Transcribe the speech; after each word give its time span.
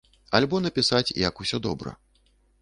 Альбо 0.37 0.61
напісаць, 0.65 1.15
як 1.27 1.45
усё 1.45 1.61
добра. 1.67 1.95